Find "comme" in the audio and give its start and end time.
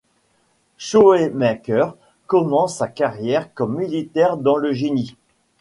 3.53-3.77